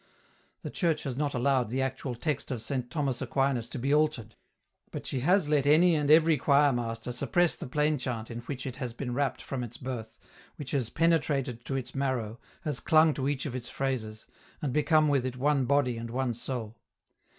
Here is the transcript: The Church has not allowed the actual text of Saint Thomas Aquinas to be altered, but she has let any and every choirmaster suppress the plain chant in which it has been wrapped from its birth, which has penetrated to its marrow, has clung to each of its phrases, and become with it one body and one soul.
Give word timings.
The 0.63 0.71
Church 0.71 1.03
has 1.03 1.15
not 1.15 1.35
allowed 1.35 1.69
the 1.69 1.83
actual 1.83 2.15
text 2.15 2.49
of 2.49 2.59
Saint 2.59 2.89
Thomas 2.89 3.21
Aquinas 3.21 3.69
to 3.69 3.77
be 3.77 3.93
altered, 3.93 4.33
but 4.89 5.05
she 5.05 5.19
has 5.19 5.47
let 5.47 5.67
any 5.67 5.93
and 5.93 6.09
every 6.09 6.37
choirmaster 6.39 7.11
suppress 7.11 7.55
the 7.55 7.67
plain 7.67 7.99
chant 7.99 8.31
in 8.31 8.39
which 8.39 8.65
it 8.65 8.77
has 8.77 8.93
been 8.93 9.13
wrapped 9.13 9.43
from 9.43 9.63
its 9.63 9.77
birth, 9.77 10.17
which 10.55 10.71
has 10.71 10.89
penetrated 10.89 11.63
to 11.65 11.75
its 11.75 11.93
marrow, 11.93 12.39
has 12.63 12.79
clung 12.79 13.13
to 13.13 13.29
each 13.29 13.45
of 13.45 13.53
its 13.53 13.69
phrases, 13.69 14.25
and 14.59 14.73
become 14.73 15.07
with 15.07 15.23
it 15.23 15.37
one 15.37 15.65
body 15.65 15.97
and 15.97 16.09
one 16.09 16.33
soul. 16.33 16.79